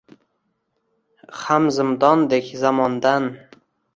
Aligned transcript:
Hamzindondek 1.41 2.49
zamondan. 2.63 3.31